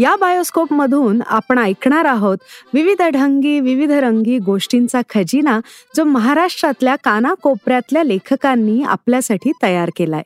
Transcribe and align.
या 0.00 0.16
बायोस्कोप 0.16 0.72
मधून 0.72 1.22
आपण 1.26 1.58
ऐकणार 1.58 2.04
आहोत 2.04 2.38
विविध 2.74 3.02
ढंगी 3.02 3.60
विविध 3.60 3.90
रंगी 3.90 4.38
गोष्टींचा 4.38 5.00
खजिना 5.10 5.60
जो 5.96 6.04
महाराष्ट्रातल्या 6.04 6.96
कानाकोपऱ्यातल्या 6.96 8.02
लेखकांनी 8.02 8.82
आपल्यासाठी 8.82 9.52
तयार 9.62 9.90
केलाय. 9.96 10.22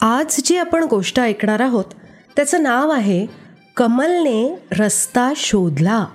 आज 0.00 0.40
जी 0.44 0.56
आपण 0.56 0.84
गोष्ट 0.84 1.20
ऐकणार 1.20 1.60
आहोत 1.60 1.84
त्याचं 2.36 2.62
नाव 2.62 2.90
आहे 2.90 3.26
कमलने 3.76 4.58
रस्ता 4.78 5.32
शोधला. 5.36 6.06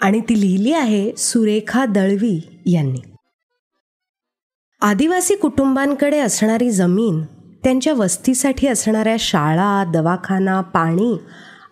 आणि 0.00 0.20
ती 0.20 0.40
लिहिली 0.40 0.72
आहे 0.72 1.16
सुरेखा 1.16 1.84
दळवी 1.84 2.62
यांनी. 2.66 3.00
आदिवासी 4.80 5.34
कुटुंबांकडे 5.34 6.18
असणारी 6.18 6.70
जमीन 6.70 7.37
त्यांच्या 7.68 7.92
वस्तीसाठी 7.92 8.66
असणाऱ्या 8.66 9.16
शाळा 9.18 9.84
दवाखाना 9.84 10.60
पाणी 10.60 11.18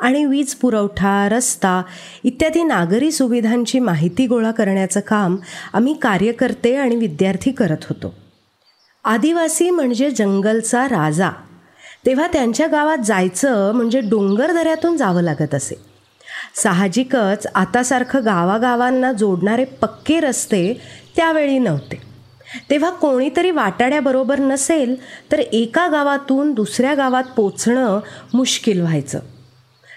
आणि 0.00 0.24
वीज 0.24 0.54
पुरवठा 0.54 1.28
रस्ता 1.28 1.82
इत्यादी 2.24 2.62
नागरी 2.62 3.12
सुविधांची 3.12 3.78
माहिती 3.78 4.26
गोळा 4.26 4.50
करण्याचं 4.50 5.00
काम 5.00 5.36
आम्ही 5.72 5.94
कार्यकर्ते 5.94 6.76
आणि 6.76 6.96
विद्यार्थी 6.96 7.50
करत 7.50 7.76
होतो. 7.82 8.14
आदिवासी 9.04 9.70
म्हणजे 9.70 10.10
जंगलचा 10.10 10.86
राजा. 10.86 11.30
तेव्हा 12.06 12.26
त्यांच्या 12.26 12.66
गावात 12.66 12.98
जायचं 12.98 13.72
म्हणजे 13.72 14.00
डोंगरदऱ्यातून 14.00 14.96
जावं 14.96 15.22
लागत 15.22 15.54
असे. 15.54 15.74
साहजिकच 16.62 17.46
आतासारखं 17.54 18.24
गावागावांना 18.24 19.12
जोडणारे 19.12 19.64
पक्के 19.64 20.20
रस्ते 20.20 20.80
त्यावेळी 21.16 21.58
नव्हते. 21.58 22.05
तेव्हा 22.70 22.90
कोणीतरी 22.90 23.50
वाटाड्याबरोबर 23.50 24.38
नसेल 24.38 24.96
तर 25.32 25.38
एका 25.38 25.88
गावातून 25.88 26.52
दुसऱ्या 26.52 26.94
गावात 26.94 27.24
पोचणं 27.24 28.00
मुश्किल 28.34 28.80
व्हायचं. 28.80 29.18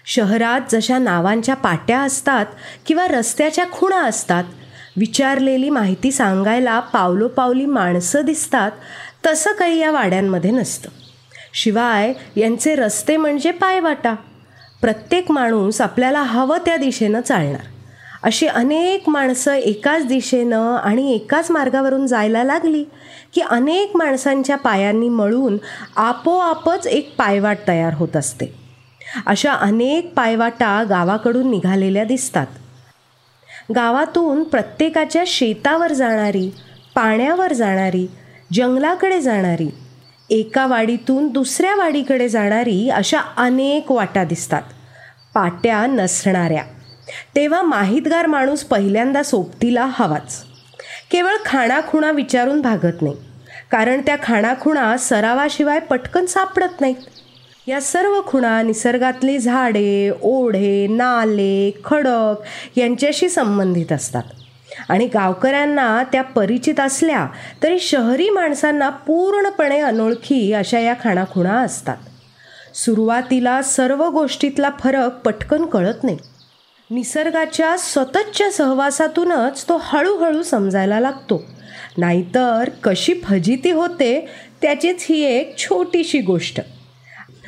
शहरात 0.05 0.61
जशा 0.71 0.97
नावांच्या 0.97 1.55
पाट्या 1.55 1.99
असतात 1.99 2.45
किंवा 2.85 3.07
रस्त्याच्या 3.07 3.65
खुणा 3.71 4.03
असतात 4.03 4.43
विचारलेली 4.97 5.69
माहिती 5.69 6.11
सांगायला 6.11 6.79
पावलोपावली 6.79 7.65
माणसं 7.65 8.21
दिसतात 8.21 8.71
तसं 9.25 9.51
काही 9.51 9.79
या 9.79 9.91
वाड्यांमध्ये 9.91 10.51
नसतं. 10.51 10.89
शिवाय 11.53 12.13
यांचे 12.35 12.75
रस्ते 12.75 13.17
म्हणजे 13.17 13.51
पायवाटा. 13.51 14.15
प्रत्येक 14.81 15.31
माणूस 15.31 15.81
आपल्याला 15.81 16.21
हवं 16.21 16.57
त्या 16.57 16.77
दिशेनं 16.77 17.21
चालणार. 17.21 17.78
अशी 18.23 18.47
अनेक 18.47 19.09
माणसं 19.09 19.53
एकाच 19.53 20.05
दिशेनं 20.05 20.75
आणि 20.75 21.15
एकाच 21.15 21.51
मार्गावरून 21.51 22.07
जायला 22.07 22.43
लागली 22.43 22.83
की 23.33 23.41
अनेक 23.41 23.91
माणसांच्या 23.95 24.57
पायांनी 24.57 25.09
मळून 25.09 25.57
आपोआपच 25.95 26.87
एक 26.87 27.15
पायवाट 27.17 27.57
तयार 27.67 27.93
होत 27.93 28.15
असते. 28.15 28.45
अशा 29.25 29.53
अनेक 29.53 30.13
पायवाटा 30.15 30.83
गावाकडून 30.89 31.49
निघालेल्या 31.49 32.03
दिसतात. 32.03 32.47
गावातून 33.75 34.43
प्रत्येकाच्या 34.43 35.23
शेतावर 35.27 35.93
जाणारी 35.93 36.51
पाण्यावर 36.95 37.53
जाणारी 37.53 38.07
जंगलाकडे 38.53 39.21
जाणारी 39.21 39.69
एका 40.29 40.67
वाडीतून 40.67 41.27
दुसऱ्या 41.27 41.75
वाडीकडे 41.75 42.29
जाणारी 42.29 42.89
अशा 42.89 43.19
अनेक 43.37 43.91
वाटा 43.91 44.23
दिसतात. 44.23 44.61
पाट्या 45.33 45.85
नसणाऱ्या. 45.85 46.63
तेव्हा 47.35 47.61
माहितगार 47.61 48.25
माणूस 48.25 48.63
पहिल्यांदा 48.63 49.23
सोबतीला 49.23 49.87
हवाच. 49.91 50.43
केवळ 51.11 51.33
खाणाखुणा 51.45 52.11
विचारून 52.11 52.61
भागत 52.61 53.01
नाही. 53.01 53.15
कारण 53.71 54.01
त्या 54.05 54.15
खाणाखुणा 54.23 54.97
सरावाशिवाय 54.97 55.79
पटकन 55.79 56.25
सापडत 56.25 56.81
नाहीत. 56.81 56.95
या 57.67 57.81
सर्व 57.81 58.21
खुणा 58.27 58.61
निसर्गातली 58.61 59.37
झाडे 59.37 60.11
ओढे 60.21 60.87
नाले 60.87 61.81
खडक 61.85 62.35
यांच्याशी 62.75 63.29
संबंधित 63.29 63.91
असतात. 63.91 64.23
आणि 64.89 65.05
गावकऱ्यांना 65.05 66.03
त्या 66.11 66.21
परिचित 66.21 66.79
असल्या 66.79 67.27
तरी 67.63 67.79
शहरी 67.79 68.29
माणसांना 68.29 68.89
पूर्णपणे 68.89 69.79
अनोळखी 69.79 70.53
अशा 70.53 70.79
या 70.79 70.93
खाणाखुणा 71.03 71.53
असतात. 71.53 71.97
सुरुवातीला 72.75 73.61
सर्व 73.61 74.09
गोष्टीतला 74.09 74.69
फरक 74.79 75.19
पटकन 75.19 75.65
कळत 75.65 76.03
नाही. 76.03 76.17
निसर्गाच्या 76.91 77.77
सततच्या 77.77 78.51
सहवासातूनच 78.51 79.63
तो 79.69 79.79
हळूहळू 79.83 80.43
समजायला 80.43 80.99
लागतो. 80.99 81.43
नाहीतर 81.97 82.69
कशी 82.83 83.13
फजिती 83.23 83.71
होते 83.71 84.29
त्याचीच 84.61 85.05
ही 85.09 85.21
एक 85.21 85.57
छोटीशी 85.57 86.21
गोष्ट. 86.21 86.59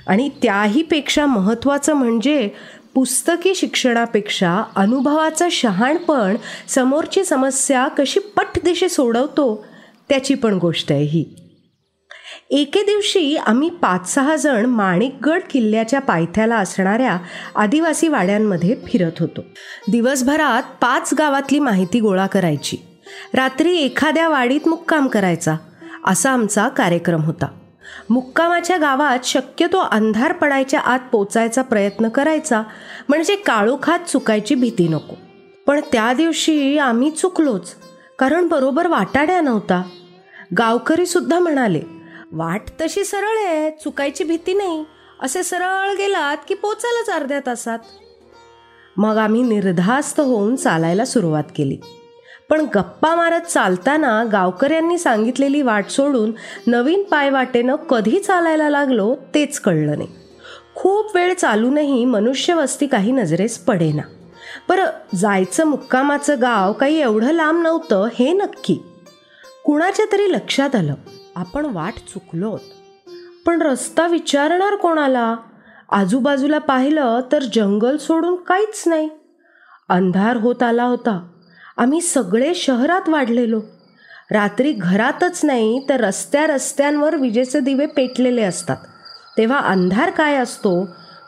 आणि 0.08 0.30
त्याहीपेक्षा 0.44 1.26
महत्त्वाचं 1.26 1.94
म्हणजे 1.94 2.50
पुस्तकी 2.94 3.56
शिक्षणापेक्षा 3.56 4.64
अनुभवाचं 4.76 5.48
शहाणपण 5.52 6.36
समोरची 6.68 7.24
समस्या 7.24 7.88
कशी 7.88 8.20
पटदिशी 8.20 8.90
सोडवतो 8.90 9.66
त्याची 10.10 10.34
पण 10.34 10.54
गोष्ट 10.54 10.92
आहे 10.92 11.04
ही. 11.04 11.26
एके 12.52 12.84
दिवशी 12.84 13.36
आम्ही 13.36 13.70
पाच 13.70 14.14
सहा 14.14 14.36
जण 14.36 14.66
माणिकगड 14.66 15.42
किल्ल्याच्या 15.50 16.02
पायथ्याला 16.02 16.56
असणाऱ्या 16.56 17.18
आदिवासी 17.56 18.08
वाड्यांमध्ये 18.08 18.76
फिरत 18.88 19.12
होतो. 19.20 19.42
दिवसभरात 19.92 20.64
पाच 20.82 21.14
गावातली 21.20 21.60
माहिती 21.60 22.00
गोळा 22.00 22.28
करायची. 22.28 22.78
रात्री 23.34 23.78
एखाद्या 23.78 24.30
वाडीत 24.30 24.68
मुक्काम 24.68 25.08
करायचा. 25.08 25.56
असा 26.08 26.32
आमचा 26.32 26.68
कार्यक्रम 26.68 27.22
होता. 27.22 27.46
मुक्कामाच्या 28.10 28.78
गावात 28.78 29.20
शक्यतो 29.24 29.78
अंधार 29.78 30.32
पडायच्या 30.32 30.80
आत 30.80 31.00
पोचायचा 31.12 31.62
प्रयत्न 31.62 32.10
करायचा 32.10 32.64
म्हणजे 33.10 33.36
काळोखात 33.36 34.00
चुकायची 34.00 34.56
भीती 34.56 34.88
नको. 34.88 35.16
पण 35.68 35.80
त्या 35.92 36.14
दिवशी 36.14 36.78
आम्ही 36.78 37.12
चुकलोच 37.12 37.74
कारण 38.20 38.48
बरोबर 38.48 38.88
वाटाड्या 38.88 39.42
नव्हता. 39.42 39.84
गावकरीसुद्धा 40.58 41.40
म्हणाले 41.40 42.01
वाट 42.34 42.62
तशी 42.82 43.04
सरळ 43.04 43.48
आहे 43.48 43.72
चुकायची 43.72 44.24
भीती 44.24 44.54
नाही. 44.54 44.86
असे 45.22 45.44
सरळ 45.44 45.92
गेलात 45.92 46.38
की 46.48 46.54
पोचायलाच 46.54 47.22
अर्ध्या 47.22 47.40
तासात. 47.46 47.80
मग 48.98 49.18
आम्ही 49.18 49.42
निर्धास्त 49.42 50.20
होऊन 50.20 50.56
चालायला 50.56 51.06
सुरुवात 51.06 51.44
केली. 51.58 51.78
पण 52.50 52.66
गप्पा 52.76 53.16
मारत 53.16 53.42
चालताना 53.42 54.24
गावकऱ्यांनी 54.24 54.98
सांगितलेली 54.98 55.62
वाट 55.62 55.90
सोडून 55.90 56.32
नवीन 56.68 57.04
पायवाटेनं 57.04 57.76
कधी 57.76 58.20
चालायला 58.20 58.70
लागलो 58.70 59.16
तेच 59.16 59.60
कळलं 59.60 59.98
नाही. 59.98 60.10
खूप 60.76 61.16
वेळ 61.16 61.34
चालूनही 61.34 62.06
मनुष्यवस्ती 62.06 62.88
काही 62.88 63.12
नजरेस 63.12 63.58
पडेना. 63.58 64.02
बरं 64.70 64.86
जायचं 65.16 65.66
मुक्कामाचं 65.66 66.42
गाव 66.42 66.74
काही 66.74 67.02
एवढं 67.02 67.32
लांब 67.32 67.64
नव्हतं 67.64 68.08
हे 68.20 68.34
नक्की. 68.34 68.84
कुणाच्या 69.64 70.06
तरी 70.12 70.32
लक्षात 70.32 70.76
आलं. 70.76 70.94
आपण 71.36 71.66
वाट 71.66 71.94
चुकलोत. 71.94 72.60
पण 73.46 73.62
रस्ता 73.62 74.08
विचारणार 74.08 74.76
कोणाला? 74.76 75.36
आजूबाजूला 75.92 76.58
पाहिलं 76.58 77.20
तर 77.32 77.44
जंगल 77.44 77.98
सोडून 77.98 78.36
काहीच 78.36 78.84
नाही. 78.88 79.10
अंधार 79.90 80.38
होत 80.38 80.64
आला 80.64 80.84
होता. 80.84 81.28
आम्ही 81.78 82.02
सगळे 82.02 82.56
शहरात 82.56 83.10
वाढलेलो. 83.10 83.62
रात्री 84.32 84.74
घरातच 84.74 85.46
नाही 85.46 85.86
तर 85.90 86.02
रस्त्या 86.02 86.48
रस्त्यांवर 86.48 87.16
विजेचे 87.16 87.60
दिवे 87.60 87.86
पेटलेले 87.86 88.42
असतात. 88.42 88.78
तेव्हा 89.38 89.60
अंधार 89.60 90.10
काय 90.10 90.36
असतो? 90.36 90.86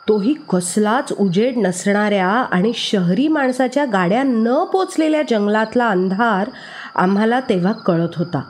तोही 0.07 0.33
कसलाच 0.33 1.13
उजेड 1.19 1.57
नसणाऱ्या 1.57 2.27
आणि 2.27 2.71
शहरी 2.75 3.27
माणसाच्या 3.27 3.85
गाड्या 3.85 4.23
न 4.23 4.63
पोचलेल्या 4.63 5.21
जंगलातला 5.29 5.87
अंधार 5.87 6.49
आम्हाला 6.95 7.39
तेव्हा 7.39 7.71
कळत 7.71 8.09
होता. 8.15 8.41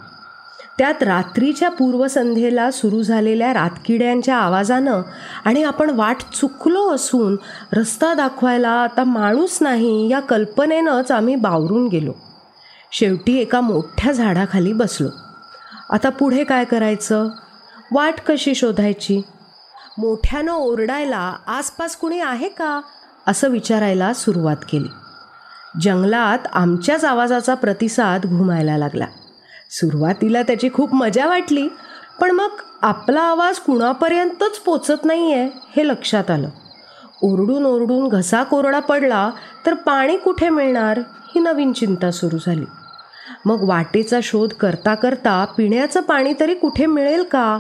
त्यात 0.78 1.04
रात्रीच्या 1.04 1.70
पूर्वसंध्येला 1.70 2.72
सुरू 2.72 3.02
झालेल्या 3.02 3.54
रातकिड्यांच्या 3.54 4.38
आवाजानं 4.38 5.02
आणि 5.46 5.64
आपण 5.64 5.90
वाट 5.90 6.18
चुकलो 6.34 6.90
असून 6.90 7.38
रस्ता 7.74 8.14
दाखवायला 8.14 8.70
आता 8.70 9.04
माणूस 9.04 9.58
नाही 9.62 10.10
या 10.10 10.20
कल्पनेनंच 10.20 11.12
आम्ही 11.12 11.36
बावरून 11.36 11.88
गेलो. 11.88 12.12
शेवटी 12.92 13.38
एका 13.38 13.62
मोठ्या 13.62 14.12
झाडाखाली 14.12 14.74
बसलो. 14.74 15.08
आता 15.90 16.10
पुढे 16.10 16.44
काय 16.44 16.66
करायचं? 16.66 17.30
वाट 17.92 18.14
कशी 18.28 18.56
शोधायची? 18.56 19.22
मोठ्यानं 19.98 20.54
ओरडायला 20.54 21.34
आसपास 21.48 21.96
कुणी 21.96 22.20
आहे 22.20 22.50
का? 22.50 22.82
असं 23.28 23.50
विचारायला 23.50 24.14
सुरुवात 24.14 24.58
केली. 24.70 24.90
जंगलात 25.82 26.40
आमच्याच 26.54 27.06
आवाजाचा 27.06 27.54
प्रतिसाद 27.54 28.26
घुमायला 28.26 28.78
लागला. 28.78 29.06
सुरुवातीला 29.80 30.42
त्याची 30.42 30.70
खूप 30.74 30.94
मजा 30.96 31.28
वाटली 31.28 31.68
पण 32.22 32.32
मग 32.32 32.50
आपला 32.82 33.22
आवाज 33.22 33.60
कुणापर्यंतच 33.60 34.60
पोचत 34.60 35.06
नाही 35.06 35.34
आहे 35.34 35.50
हे 35.78 35.88
लक्षात 35.88 36.32
आलं. 36.32 36.50
ओरडून 37.22 37.66
ओरडून 37.66 38.08
घसा 38.08 38.44
कोरडा 38.44 38.80
पडला 38.80 39.30
तर 39.66 39.74
पाणी 39.74 40.18
कुठे 40.18 40.50
मिळणार 40.50 41.00
ही 41.00 41.40
नवीन 41.40 41.72
चिंता 41.74 42.12
सुरू 42.12 42.38
झाली. 42.38 42.66
मग 43.46 43.64
वाटेचा 43.68 44.20
शोध 44.24 44.54
करता 44.54 44.96
करता 44.96 45.46
पिण्याचं 45.58 46.02
पाणी 46.02 46.34
तरी 46.40 46.54
कुठे 46.54 46.86
मिळेल 46.86 47.24
का 47.24 47.60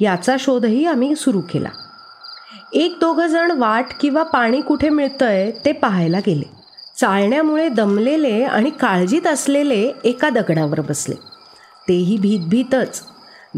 याचा 0.00 0.36
शोधही 0.38 0.86
आम्ही 0.86 1.14
सुरू 1.14 1.40
केला. 1.40 1.68
एक 2.72 2.96
दोघं 3.00 3.26
जण 3.26 3.50
वाट 3.50 3.86
किंवा 4.00 4.22
पाणी 4.22 4.60
कुठे 4.60 4.88
मिळतंय 4.88 5.50
ते 5.64 5.72
पाहायला 5.72 6.18
गेले. 6.18 6.50
चालण्यामुळे 6.96 7.68
दमलेले 7.68 8.42
आणि 8.42 8.70
काळजीत 8.70 9.26
असलेले 9.26 9.92
एका 10.04 10.28
दगडावर 10.28 10.80
बसले. 10.80 11.35
तेही 11.88 12.16
भीतभीतच 12.16 13.02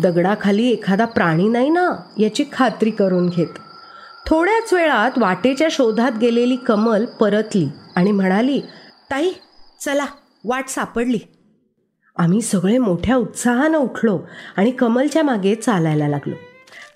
दगडाखाली 0.03 0.71
एखादा 0.71 1.05
प्राणी 1.05 1.49
नाही 1.49 1.69
ना 1.69 1.91
याची 2.19 2.45
खात्री 2.53 2.91
करून 2.91 3.29
घेत. 3.29 3.59
थोड्याच 4.27 4.73
वेळात 4.73 5.11
वाटेच्या 5.17 5.69
शोधात 5.71 6.13
गेलेली 6.21 6.57
कमल 6.57 7.05
परतली 7.05 7.69
आणि 7.97 8.13
म्हणाली 8.13 8.61
ताई 9.11 9.31
चला 9.81 10.07
वाट 10.45 10.69
सापडली. 10.69 11.19
आम्ही 12.17 12.41
सगळे 12.41 12.79
मोठ्या 12.79 13.17
उत्साहानं 13.17 13.79
उठलो 13.79 14.21
आणि 14.57 14.71
कमलच्या 14.71 15.23
मागे 15.23 15.55
चालायला 15.55 16.09
लागलो. 16.09 16.35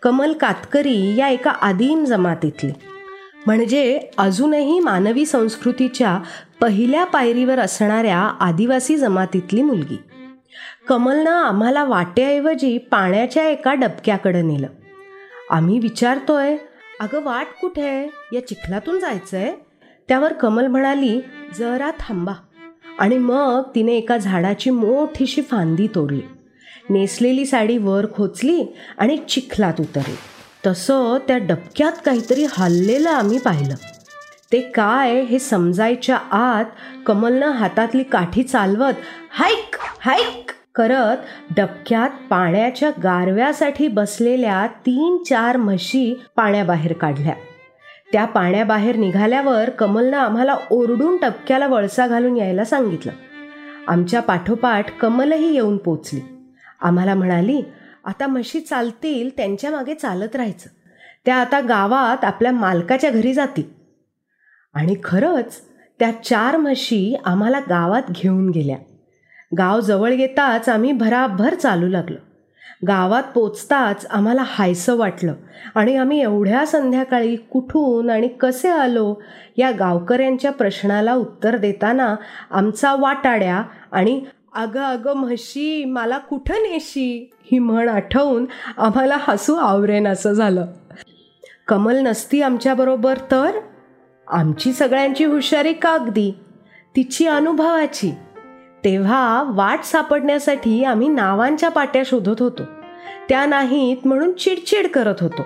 कमल 0.02 0.32
कातकरी 0.32 1.16
या 1.16 1.28
एका 1.28 1.50
आदिम 1.50 2.04
जमातीतली 2.04 2.72
म्हणजे 3.46 4.00
अजूनही 4.18 4.80
मानवी 4.80 5.26
संस्कृतीच्या 5.26 6.18
पहिल्या 6.60 7.04
पायरीवर 7.04 7.58
असणाऱ्या 7.58 8.18
आदिवासी 8.18 8.96
जमातीतली 8.96 9.62
मुलगी. 9.62 9.96
कमलनं 10.88 11.30
आम्हाला 11.30 11.84
वाटेऐवजी 11.84 12.78
पाण्याच्या 12.78 13.44
एका 13.48 13.74
डबक्याकडं 13.74 14.48
नेलं. 14.48 14.66
आम्ही 15.50 15.78
विचारतोय 15.78 16.56
अगं 17.00 17.22
वाट 17.22 17.46
कुठे 17.60 17.88
आहे? 17.88 18.36
या 18.36 18.46
चिखलातून 18.46 19.00
जायचंय? 19.00 19.54
त्यावर 20.08 20.32
कमल 20.32 20.66
म्हणाली 20.66 21.20
जरा 21.58 21.90
थांबा. 21.90 22.32
आणि 22.98 23.18
मग 23.18 23.62
तिने 23.74 23.92
एका 23.92 24.16
झाडाची 24.16 24.70
मोठीशी 24.70 25.42
फांदी 25.42 25.86
तोडली. 25.86 26.20
नेसलेली 26.90 27.46
साडी 27.46 27.78
वर 27.78 28.06
खोचली 28.16 28.66
आणि 28.98 29.16
चिखलात 29.16 29.74
उतरली. 29.80 30.16
तसं 30.66 31.18
त्या 31.28 31.38
डबक्यात 31.38 31.92
काहीतरी 32.04 32.46
हल्लेलं 32.58 33.10
आम्ही 33.10 33.38
पाहिलं. 33.38 33.74
ते 34.52 34.60
काय 34.60 35.20
हे 35.20 35.38
समजायच्या 35.38 36.16
आत 36.16 36.64
कमलनं 37.06 37.50
हातातली 37.50 38.02
काठी 38.02 38.42
चालवत 38.42 38.94
हाईक 39.30 39.76
हाईक 39.80 40.50
करत 40.74 41.16
डबक्यात 41.56 42.10
पाण्याच्या 42.30 42.90
गारव्यासाठी 42.90 43.88
बसलेल्या 43.88 44.66
तीन 44.66 45.22
चार 45.22 45.56
म्हशी 45.56 46.14
पाण्याबाहेर 46.36 46.92
काढल्या. 46.92 47.34
त्या 48.12 48.24
पाण्याबाहेर 48.24 48.96
निघाल्यावर 48.96 49.70
कमलनं 49.70 50.16
आम्हाला 50.16 50.56
ओरडून 50.70 51.16
टपक्याला 51.16 51.66
वळसा 51.66 52.06
घालून 52.06 52.36
यायला 52.36 52.64
सांगितलं. 52.64 53.12
आमच्या 53.88 54.20
पाठोपाठ 54.20 54.98
कमलही 54.98 55.54
येऊन 55.54 55.76
पोचली. 55.76 56.20
आम्हाला 56.80 57.14
म्हणाली 57.14 57.62
आता 58.04 58.26
म्हशी 58.26 58.60
चालतील 58.60 59.30
त्यांच्या 59.36 59.70
मागे 59.70 59.94
चालत 59.94 60.36
राहायचं. 60.36 60.68
त्या 61.24 61.36
आता 61.36 61.60
गावात 61.60 62.24
आपल्या 62.24 62.52
मालकाच्या 62.52 63.10
घरी 63.10 63.32
जातील. 63.32 63.62
आणि 64.74 64.94
खरंच 65.04 65.60
त्या 65.98 66.10
चार 66.24 66.56
म्हशी 66.56 67.16
आम्हाला 67.24 67.58
गावात 67.58 68.02
घेऊन 68.10 68.50
गेल्या. 68.50 68.76
गाव 69.58 69.80
जवळ 69.80 70.12
येताच 70.12 70.68
आम्ही 70.68 70.92
भराभर 70.92 71.54
चालू 71.54 71.88
लागलो. 71.88 72.16
गावात 72.86 73.22
पोचताच 73.34 74.06
आम्हाला 74.10 74.42
हायसं 74.46 74.96
वाटलं 74.96 75.34
आणि 75.74 75.96
आम्ही 75.96 76.22
एवढ्या 76.22 76.66
संध्याकाळी 76.66 77.36
कुठून 77.36 78.10
आणि 78.10 78.28
कसे 78.28 78.68
आलो 78.68 79.14
या 79.56 79.70
गावकऱ्यांच्या 79.70 80.52
प्रश्नाला 80.52 81.14
उत्तर 81.14 81.56
देताना 81.56 82.16
आमचा 82.50 82.94
वाटाड्या 82.94 83.62
आणि 83.92 84.24
अगं 84.54 84.80
अगं 84.80 85.12
म्हशी 85.12 85.84
मला 85.84 86.18
कुठं 86.18 86.54
नेशी? 86.54 87.30
ही 87.52 87.58
म्हण 87.58 87.88
आठवून 87.88 88.46
आम्हाला 88.78 89.16
हसू 89.20 89.54
आवरेन 89.54 90.06
असं 90.06 90.32
झालं. 90.32 90.66
कमल 91.68 91.96
नसती 91.96 92.42
आमच्याबरोबर 92.42 93.18
तर? 93.30 93.50
आमची 94.28 94.72
सगळ्यांची 94.72 95.24
हुशारी 95.24 95.72
कागदी 95.72 96.32
तिची 96.96 97.26
अनुभवाची. 97.26 98.14
तेव्हा 98.84 99.44
वाट 99.46 99.82
सापडण्यासाठी 99.82 100.84
आम्ही 100.84 101.08
नावांच्या 101.08 101.68
पाट्या 101.68 102.02
शोधत 102.06 102.42
होतो. 102.42 102.62
त्या 103.28 103.46
नाहीत 103.46 103.96
म्हणून 104.04 104.32
चिडचिड 104.32 104.86
करत 104.88 105.14
होतो. 105.20 105.42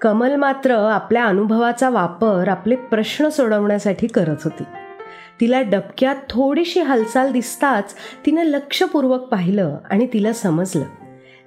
कमल 0.00 0.34
मात्र 0.34 0.74
आपल्या 0.74 1.24
अनुभवाचा 1.24 1.90
वापर 1.90 2.48
आपले 2.48 2.76
प्रश्न 2.76 3.28
सोडवण्यासाठी 3.28 4.06
करत 4.06 4.36
होती. 4.44 4.64
तिला 5.40 5.60
डबक्यात 5.60 6.16
थोडीशी 6.30 6.80
हालचाल 6.80 7.32
दिसताच 7.32 7.94
तिनं 8.26 8.42
लक्षपूर्वक 8.42 9.20
पाहिलं 9.20 9.76
आणि 9.90 10.06
तिला 10.12 10.32
समजलं. 10.32 10.84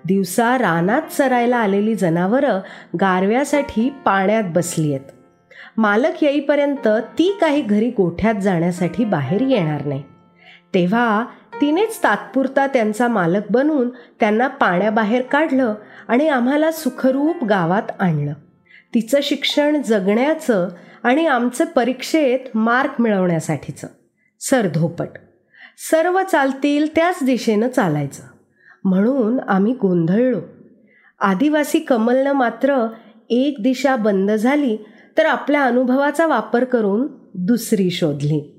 दिवसा 0.06 0.58
रानात 0.58 1.02
चरायला 1.18 1.58
आलेली 1.58 1.96
जनावरं 1.96 2.60
गारव्यासाठी 3.02 3.94
पाण्यात 4.06 4.44
बसली 4.48 4.94
आहेत 4.94 5.12
मालक 5.78 6.24
येईपर्यंत 6.24 6.88
ती 6.88 7.38
काही 7.42 7.62
घरी 7.62 7.90
गोठ्यात 7.90 8.36
जाण्यासाठी 8.36 9.06
बाहेर 9.06 9.42
येणार 9.42 9.86
नाही. 9.86 10.04
तेव्हा 10.74 11.26
तिनेच 11.62 12.00
तात्पुरता 12.04 12.68
त्यांचा 12.68 13.08
मालक 13.08 13.42
बनून 13.52 13.90
त्यांना 13.90 14.48
पाण्याबाहेर 14.48 15.22
काढलं 15.22 15.74
आणि 16.08 16.28
आम्हाला 16.28 16.72
सुखरूप 16.72 17.44
गावात 17.44 17.92
आणलं. 18.00 18.34
तिचं 18.94 19.20
शिक्षण 19.24 19.82
जगण्याचं 19.82 20.68
आणि 21.04 21.26
आमचं 21.26 21.66
परीक्षेत 21.66 22.40
मार्क 22.56 23.02
मिळवण्यासाठीचं. 23.02 23.88
सरधोपट 24.40 25.08
सर्व 25.78 26.22
चालतील 26.32 26.88
त्याच 26.96 27.24
दिशेनं 27.24 27.70
चालायचं. 27.70 28.24
म्हणून 28.84 29.40
आम्ही 29.40 29.74
गोंधळलो. 29.74 30.40
आदिवासी 31.20 31.80
कमलनं 31.80 32.32
मात्र 32.32 32.88
एक 33.30 33.56
दिशा 33.60 33.96
बंद 33.96 34.32
झाली 34.32 34.78
तर 35.18 35.26
आपल्या 35.26 35.64
अनुभवाचा 35.64 36.28
वापर 36.28 36.64
करून 36.64 37.08
दुसरी 37.34 37.90
शोधली. 37.90 38.53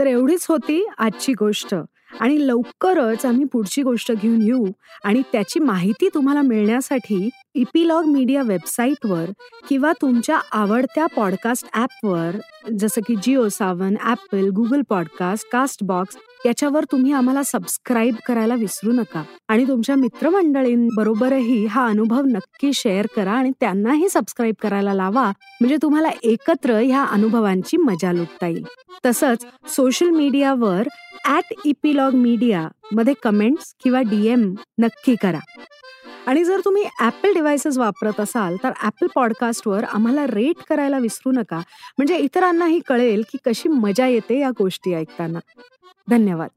तर 0.00 0.06
एवढीच 0.06 0.46
होती 0.48 0.86
आजची 0.98 1.32
गोष्ट. 1.32 1.74
आणि 2.20 2.46
लवकरच 2.46 3.26
आम्ही 3.26 3.44
पुढची 3.44 3.82
गोष्ट 3.82 4.12
घेऊन 4.12 4.42
येऊ 4.42 4.64
आणि 5.04 5.22
त्याची 5.32 5.60
माहिती 5.60 6.08
तुम्हाला 6.14 6.42
मिळण्यासाठी 6.42 7.28
इपिलॉग 7.54 8.04
मीडिया 8.04 8.42
वेबसाईटवर 8.42 9.30
किंवा 9.68 9.92
तुमच्या 9.92 10.40
आवडत्या 10.52 11.06
पॉडकास्ट 11.06 11.66
ॲपवर 11.74 12.36
जसं 12.78 13.00
की 13.00 13.14
Jio 13.16 13.48
Saavn 13.48 13.96
Apple 14.00 14.48
Google 14.48 14.82
podcast 14.88 15.48
Castbox 15.84 16.16
याच्यावर 16.46 16.84
तुम्ही 16.84 17.12
आम्हाला 17.12 17.42
सबस्क्राईब 17.44 18.14
करायला 18.26 18.54
विसरू 18.54 18.92
नका. 18.92 19.22
आणि 19.48 19.68
तुमच्या 19.68 19.96
मित्रमंडळींबरोबरही 19.96 21.66
हा 21.66 21.86
अनुभव 21.86 22.22
नक्की 22.24 22.72
शेअर 22.74 23.06
करा 23.16 23.32
आणि 23.32 23.50
त्यांनाही 23.60 24.08
सबस्क्राईब 24.08 24.54
करायला 24.62 24.94
लावा. 24.94 25.30
म्हणजे 25.60 25.76
तुम्हाला 25.82 26.10
एकत्र 26.22 26.74
ह्या 26.74 27.04
अनुभवांची 27.04 27.76
मजा 27.76 28.12
लुटता 28.12 28.46
येईल. 28.46 28.64
तसंच 29.06 29.46
सोशल 29.76 30.10
मीडियावर 30.10 30.88
ॲट 31.24 31.54
इपिलॉग 31.64 32.14
मीडिया 32.14 32.68
मध्ये 32.92 33.14
कमेंट्स 33.22 33.74
किंवा 33.84 34.00
डीएम 34.00 34.54
नक्की 34.78 35.14
करा. 35.14 35.38
आणि 36.26 36.44
जर 36.44 36.60
तुम्ही 36.64 36.84
ॲपल 37.00 37.32
डिव्हायसेस 37.32 37.78
वापरत 37.78 38.20
असाल 38.20 38.56
तर 38.62 38.72
ॲपल 38.82 39.06
पॉडकास्टवर 39.14 39.84
आम्हाला 39.84 40.26
रेट 40.26 40.62
करायला 40.68 40.98
विसरू 40.98 41.32
नका. 41.32 41.58
म्हणजे 41.98 42.16
इतरांनाही 42.16 42.80
कळेल 42.80 43.22
की 43.32 43.38
कशी 43.44 43.68
मजा 43.68 44.06
येते 44.06 44.38
या 44.40 44.50
गोष्टी 44.50 44.94
ऐकताना. 44.94 45.38
धन्यवाद. 46.08 46.48